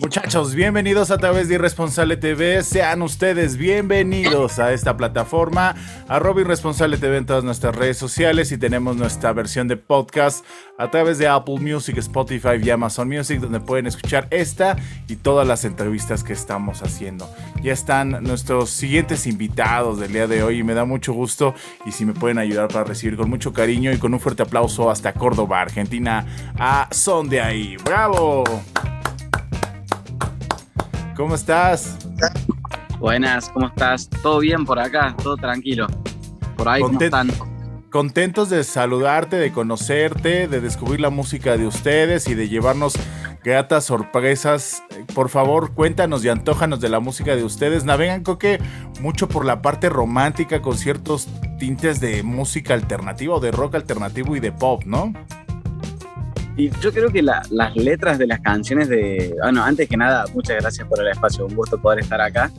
[0.00, 2.62] Muchachos, bienvenidos a través de Irresponsable TV.
[2.62, 5.74] Sean ustedes bienvenidos a esta plataforma,
[6.06, 10.44] arroba Irresponsable TV en todas nuestras redes sociales y tenemos nuestra versión de podcast
[10.78, 14.76] a través de Apple Music, Spotify y Amazon Music, donde pueden escuchar esta
[15.08, 17.28] y todas las entrevistas que estamos haciendo.
[17.60, 21.90] Ya están nuestros siguientes invitados del día de hoy y me da mucho gusto y
[21.90, 25.12] si me pueden ayudar para recibir con mucho cariño y con un fuerte aplauso hasta
[25.12, 26.24] Córdoba, Argentina,
[26.56, 27.76] a Son de ahí.
[27.84, 28.44] ¡Bravo!
[31.18, 31.98] ¿Cómo estás?
[33.00, 34.08] Buenas, ¿cómo estás?
[34.22, 35.16] ¿Todo bien por acá?
[35.20, 35.88] ¿Todo tranquilo?
[36.56, 37.32] ¿Por ahí cómo están?
[37.90, 42.94] Contentos de saludarte, de conocerte, de descubrir la música de ustedes y de llevarnos
[43.42, 44.84] gratas sorpresas.
[45.12, 47.84] Por favor, cuéntanos y antójanos de la música de ustedes.
[47.84, 48.60] Navegan, Coque,
[49.00, 51.26] mucho por la parte romántica con ciertos
[51.58, 55.12] tintes de música alternativa o de rock alternativo y de pop, ¿no?
[56.58, 59.32] Y yo creo que las letras de las canciones de.
[59.40, 62.50] Bueno, antes que nada, muchas gracias por el espacio, un gusto poder estar acá.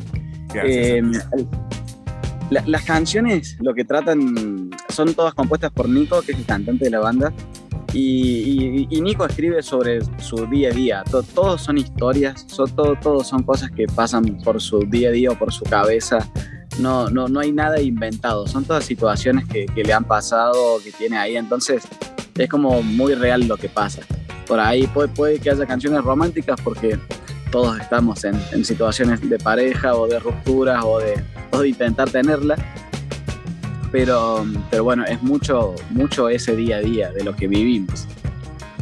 [0.63, 1.03] Eh,
[2.49, 6.91] las canciones lo que tratan son todas compuestas por Nico, que es el cantante de
[6.91, 7.33] la banda.
[7.91, 11.03] Y, Nico escribe sobre su día a día.
[11.35, 15.31] todos son historias, son, todo, todos son cosas que pasan por su día a día
[15.31, 16.19] o por su cabeza.
[16.79, 20.93] No, no, no hay nada inventado, son todas situaciones que, que le han pasado, que
[20.93, 21.35] tiene ahí.
[21.35, 21.83] Entonces,
[22.37, 24.01] es como muy real lo que pasa.
[24.47, 26.97] Por ahí puede, puede que haya canciones románticas porque
[27.51, 32.55] todos estamos en, situaciones de pareja o de rupturas o de, o de intentar tenerla.
[33.91, 38.07] Pero, pero bueno, es mucho, mucho ese día a día de lo que vivimos.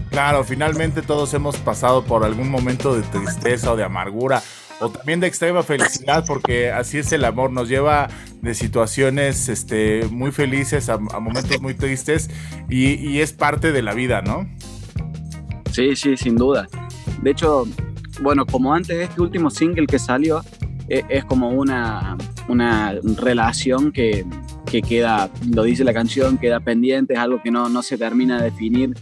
[0.10, 4.42] Claro, finalmente todos hemos pasado por algún momento de tristeza o de amargura
[4.80, 8.10] o también de extrema felicidad, porque así es el amor, nos lleva
[8.42, 12.30] de situaciones este, muy felices a, momentos muy tristes
[12.70, 14.48] y, es parte de la vida, ¿no?
[15.72, 16.68] Sí, sí, sin duda.
[17.22, 17.66] De hecho,
[18.22, 20.44] bueno, como antes este último single que salió,
[20.88, 22.16] e, es, como una,
[22.48, 24.26] una relación que,
[24.70, 28.38] que, queda, lo dice la canción, queda pendiente, es algo que no, no se termina
[28.38, 28.94] de definir,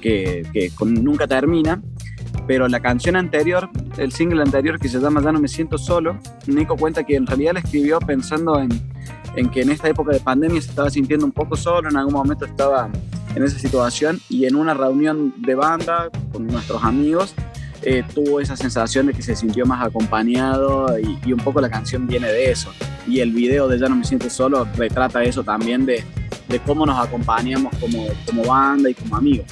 [0.00, 1.80] que, que nunca termina
[2.46, 6.18] pero la canción anterior, el single anterior que se llama Ya no me siento solo,
[6.46, 8.70] Nico cuenta que en realidad la escribió pensando en,
[9.50, 12.44] que en esta época de pandemia se estaba sintiendo un poco solo, en algún momento
[12.44, 12.88] estaba
[13.34, 17.34] en esa situación y en una reunión de banda con nuestros amigos
[17.82, 22.06] eh, tuvo esa sensación de que se sintió más acompañado y, un poco la canción
[22.06, 22.72] viene de eso.
[23.08, 26.04] Y el video de Ya no me siento solo retrata eso también de,
[26.66, 27.74] cómo nos acompañamos
[28.26, 29.46] como banda y como amigos.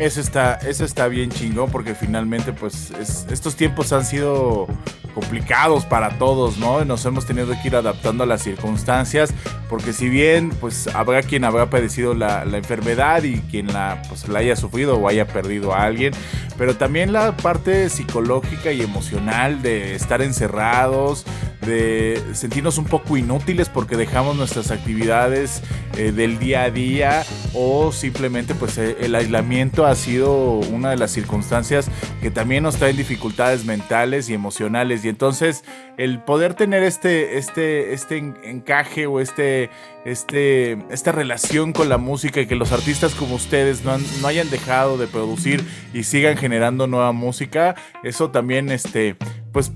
[0.00, 2.90] Eso está, eso está bien chingón porque finalmente pues
[3.30, 4.66] estos tiempos han sido
[5.14, 6.82] complicados para todos, ¿no?
[6.86, 9.34] Nos hemos tenido que ir adaptando a las circunstancias,
[9.68, 14.38] porque si bien, pues habrá quien habrá padecido la, enfermedad y quien la, pues, la
[14.38, 16.14] haya sufrido o haya perdido a alguien,
[16.56, 21.26] pero también la parte psicológica y emocional de estar encerrados,
[21.60, 25.62] de sentirnos un poco inútiles porque dejamos nuestras actividades
[25.96, 27.22] eh, del día a día
[27.54, 31.90] o simplemente pues eh, el aislamiento ha sido una de las circunstancias
[32.22, 35.04] que también nos traen dificultades mentales y emocionales.
[35.04, 35.64] Y entonces
[35.96, 39.70] el poder tener este, este, este encaje o este,
[40.04, 44.50] este, esta relación con la música y que los artistas como ustedes no, no hayan
[44.50, 49.16] dejado de producir y sigan generando nueva música, eso también este,
[49.52, 49.72] pues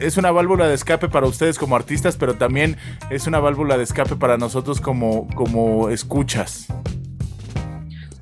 [0.00, 2.76] es una válvula de escape para ustedes como artistas, pero también
[3.10, 6.68] es una válvula de escape para nosotros como, como escuchas.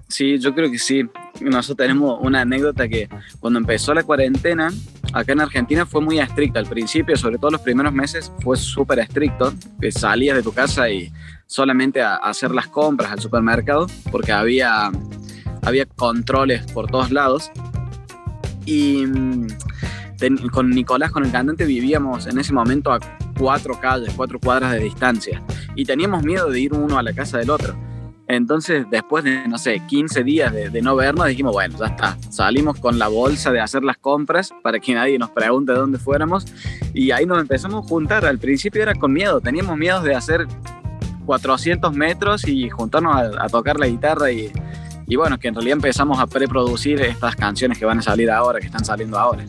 [0.08, 1.02] Sí, yo creo que sí.
[1.40, 3.08] Nosotros tenemos una anécdota que
[3.40, 4.72] cuando empezó la cuarentena,
[5.16, 6.58] acá en Argentina fue muy estricta.
[6.58, 9.52] Al principio, sobre todo los primeros meses, fue súper estricto.
[9.80, 11.10] Que salías de tu casa y
[11.46, 14.90] solamente a, hacer las compras al supermercado, porque había,
[15.62, 17.50] había controles por todos lados.
[18.66, 19.04] Y
[20.52, 22.98] con Nicolás, con el cantante, vivíamos en ese momento a
[23.38, 25.42] cuatro calles, cuatro cuadras de distancia.
[25.74, 27.85] Y teníamos miedo de ir uno a la casa del otro.
[28.28, 32.16] Entonces, después de, no sé, 15 días de, no vernos, dijimos, bueno, ya está.
[32.30, 36.46] Salimos con la bolsa de hacer las compras para que nadie nos pregunte dónde fuéramos.
[36.92, 38.24] Y ahí nos empezamos a juntar.
[38.24, 40.46] Al principio era con miedo, teníamos miedo de hacer
[41.24, 44.32] 400 metros y juntarnos a, tocar la guitarra.
[44.32, 44.50] Y,
[45.06, 48.58] y bueno, que en realidad empezamos a preproducir estas canciones que van a salir ahora,
[48.58, 49.44] que están saliendo ahora.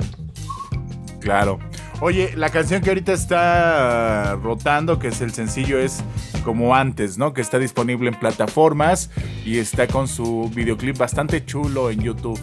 [1.19, 1.57] Claro.
[1.99, 6.03] Oye, la canción que ahorita está rotando, que es el sencillo, es
[6.47, 7.33] como antes, ¿no?
[7.33, 9.09] Que está disponible en plataformas
[9.45, 12.39] y está con su videoclip bastante chulo en YouTube.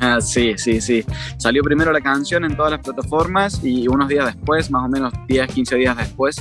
[0.00, 1.04] Ah, sí, sí, sí.
[1.36, 5.12] Salió primero la canción en todas las plataformas y unos días después, más o menos
[5.28, 6.36] 10, 15 días después,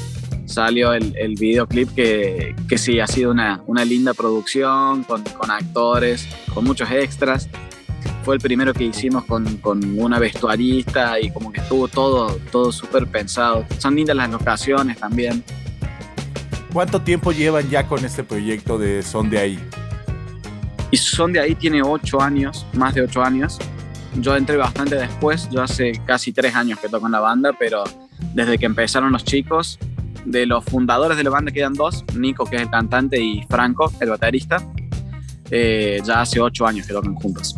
[0.46, 5.52] salió el, el videoclip que, que, sí, ha sido una, una linda producción, con, con
[5.52, 7.50] actores, con muchos extras
[8.24, 12.72] fue el primero que hicimos con, con, una vestuarista y como que estuvo todo, todo
[12.72, 13.66] súper pensado.
[13.80, 15.44] Son lindas las locaciones también.
[16.74, 19.60] ¿Cuánto tiempo llevan ya con este proyecto de Son de Ahí?
[20.90, 23.60] Y Son de Ahí tiene ocho años, más de ocho años.
[24.16, 27.84] Yo entré bastante después, yo hace casi tres años que toco en la banda, pero
[28.34, 29.80] desde que empezaron los chicos,
[30.26, 33.92] de los fundadores de la banda quedan dos, Nico que es el cantante y Franco,
[34.00, 34.58] el baterista,
[35.50, 37.56] eh, ya hace ocho años que tocan juntos.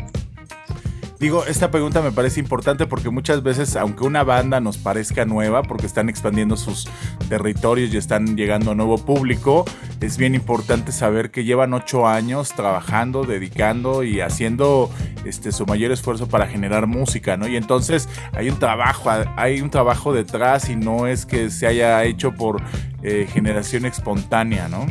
[1.20, 5.64] Digo, esta pregunta me parece importante porque muchas veces, aunque una banda nos parezca nueva,
[5.64, 6.88] porque están expandiendo sus
[7.30, 9.64] territorios y están llegando a nuevo público,
[10.02, 14.90] es bien importante saber que llevan ocho años trabajando, dedicando y haciendo
[15.24, 17.48] este, su mayor esfuerzo para generar música, ¿no?
[17.48, 22.04] Y entonces hay un trabajo, hay un trabajo detrás y no es que se haya
[22.04, 22.62] hecho por
[23.02, 24.86] eh, generación espontánea, ¿no?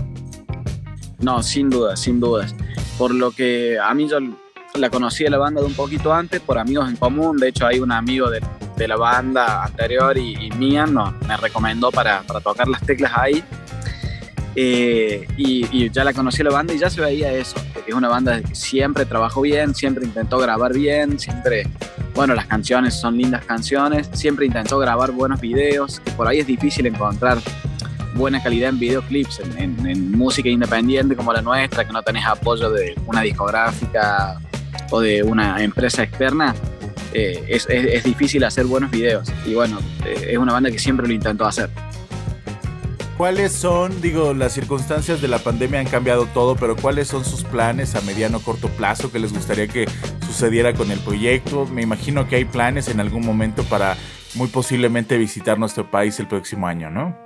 [1.21, 2.55] No, sin duda, sin dudas.
[2.99, 4.19] Por lo que a mí yo
[4.75, 7.37] la conocí de la banda de un poquito antes por amigos en común.
[7.37, 8.41] De hecho, hay un amigo de,
[8.77, 13.45] de la banda anterior y, mía no, me recomendó para, para, tocar las teclas ahí.
[14.55, 18.09] Eh, y, ya la conocí la banda y ya se veía eso, que es una
[18.09, 21.67] banda que siempre trabajó bien, siempre intentó grabar bien, siempre,
[22.15, 26.47] bueno, las canciones son lindas canciones, siempre intentó grabar buenos videos, que por ahí es
[26.47, 27.39] difícil encontrar
[28.15, 32.69] buena calidad en videoclips, en, en música independiente como la nuestra, que no tenés apoyo
[32.71, 34.39] de una discográfica
[34.93, 36.55] o de una empresa externa,
[37.15, 39.33] eh, es, es, difícil hacer buenos videos.
[39.47, 41.71] Y bueno, eh, es una banda que siempre lo intentó hacer.
[43.17, 47.43] ¿Cuáles son, digo, las circunstancias de la pandemia han cambiado todo, pero cuáles son sus
[47.45, 49.87] planes a mediano o corto plazo que les gustaría que
[50.27, 51.67] sucediera con el proyecto?
[51.67, 53.97] Me imagino que hay planes en algún momento para
[54.35, 57.17] muy posiblemente visitar nuestro país el próximo año, ¿no?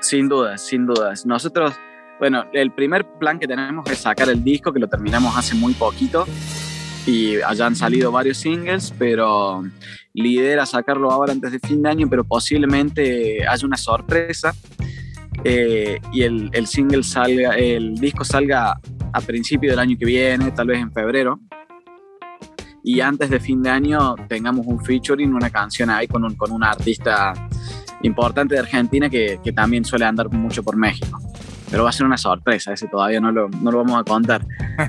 [0.00, 1.26] Sin dudas, sin dudas.
[1.26, 1.74] Nosotros
[2.20, 5.72] bueno, el primer plan que tenemos es sacar el disco, que lo terminamos hace muy
[5.72, 6.26] poquito
[7.06, 9.64] y allá han salido varios singles, pero
[10.12, 14.54] lidera sacarlo ahora antes de fin de año, pero posiblemente haya una sorpresa
[15.44, 18.78] eh, y el, el, single salga, el disco salga
[19.14, 21.40] a principio del año que viene, tal vez en febrero.
[22.84, 26.52] Y antes de fin de año tengamos un featuring, una canción ahí con un, con
[26.52, 27.32] un artista
[28.02, 31.18] importante de Argentina que, que también suele andar mucho por México
[31.70, 34.44] pero va a ser una sorpresa, ese todavía no lo, no lo vamos a contar.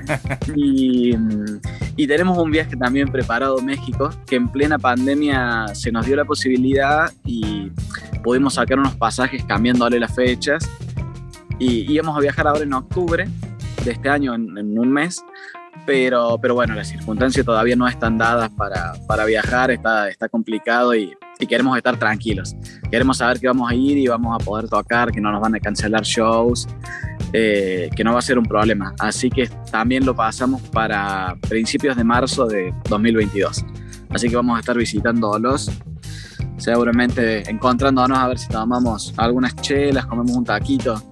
[0.56, 1.14] y,
[1.96, 6.16] y, tenemos un viaje también preparado a México, que en plena pandemia se nos dio
[6.16, 7.70] la posibilidad y
[8.22, 10.68] pudimos sacar unos pasajes cambiándole las fechas.
[11.58, 13.28] Y íbamos a viajar ahora en octubre
[13.84, 15.22] de este año, en, en un mes,
[15.86, 20.94] pero, pero bueno, las circunstancias todavía no están dadas para, para viajar, está, está complicado
[20.94, 22.56] y y queremos estar tranquilos.
[22.90, 25.54] Queremos saber que vamos a ir y vamos a poder tocar, que no nos van
[25.54, 26.68] a cancelar shows,
[27.32, 28.94] eh, que no va a ser un problema.
[28.98, 33.64] Así que también lo pasamos para principios de marzo de 2022.
[34.10, 35.70] Así que vamos a estar visitándolos,
[36.58, 41.02] seguramente encontrándonos a ver si tomamos algunas chelas, comemos un taquito.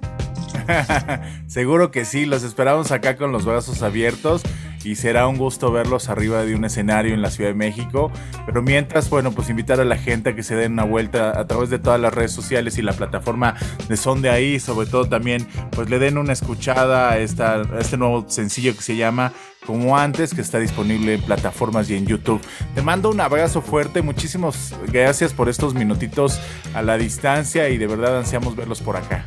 [1.47, 4.43] Seguro que sí, los esperamos acá con los brazos abiertos
[4.85, 8.11] y será un gusto verlos arriba de un escenario en la Ciudad de México.
[8.47, 11.47] Pero mientras, bueno, pues invitar a la gente a que se den una vuelta a
[11.47, 13.55] través de todas las redes sociales y la plataforma
[13.89, 17.97] de Son de Ahí, sobre todo también, pues le den una escuchada a, esta, este
[17.97, 19.33] nuevo sencillo que se llama
[19.67, 22.41] como antes, que está disponible en plataformas y en YouTube.
[22.75, 26.41] Te mando un abrazo fuerte, muchísimas gracias por estos minutitos
[26.75, 29.25] a la distancia y de verdad ansiamos verlos por acá.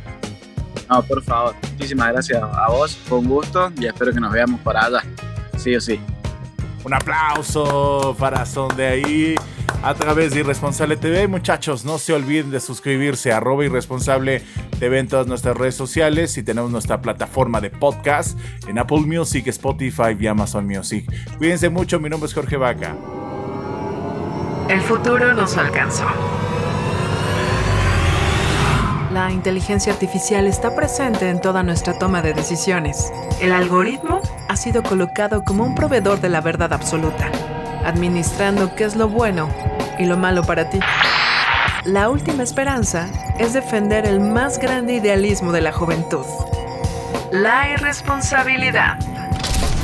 [0.90, 4.60] No, por favor, muchísimas gracias a vos, fue un gusto y espero que nos veamos
[4.60, 5.02] por allá
[5.64, 5.98] sí o sí.
[6.84, 9.34] Un aplauso para Son de ahí
[9.82, 11.26] a través de Irresponsable TV.
[11.26, 14.42] Muchachos, no se olviden de suscribirse a arroba Irresponsable
[14.78, 19.46] TV en todas nuestras redes sociales y tenemos nuestra plataforma de podcast en Apple Music,
[19.46, 21.10] Spotify y Amazon Music.
[21.38, 22.94] Cuídense mucho, mi nombre es Jorge Vaca.
[24.68, 26.04] El futuro nos alcanzó.
[29.12, 33.12] La inteligencia artificial está presente en toda nuestra toma de decisiones.
[33.40, 34.20] El algoritmo
[34.54, 37.28] ha sido colocado como un proveedor de la verdad absoluta,
[37.84, 39.48] administrando qué es lo bueno
[39.98, 40.78] y lo malo para ti.
[41.84, 43.08] La última esperanza
[43.40, 46.24] es defender el más grande idealismo de la juventud.
[47.32, 48.96] La irresponsabilidad.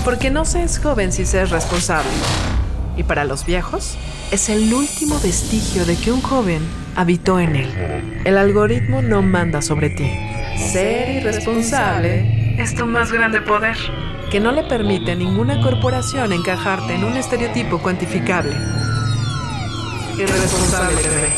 [0.04, 2.12] Porque no se es joven si se es responsable.
[2.96, 3.98] Y para los viejos,
[4.30, 6.62] es el último vestigio de que un joven
[6.94, 8.20] habitó en él.
[8.24, 10.12] El algoritmo no manda sobre ti.
[10.56, 13.76] Ser irresponsable es tu más grande poder,
[14.30, 18.54] que no le permite a ninguna corporación encajarte en un estereotipo cuantificable.
[20.16, 21.28] Irresponsable bebé.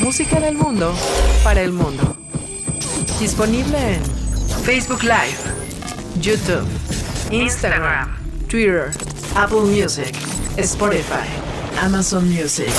[0.00, 0.94] Música del mundo
[1.44, 2.16] para el mundo.
[3.20, 4.02] Disponible en
[4.64, 5.36] Facebook Live,
[6.20, 6.66] YouTube,
[7.30, 8.16] Instagram,
[8.48, 8.92] Twitter,
[9.34, 10.14] Apple Music,
[10.56, 11.28] Spotify,
[11.82, 12.72] Amazon Music.